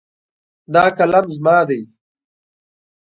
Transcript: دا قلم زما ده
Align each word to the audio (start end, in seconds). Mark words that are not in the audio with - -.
دا 0.73 0.83
قلم 0.97 1.25
زما 1.37 1.57
ده 1.67 1.79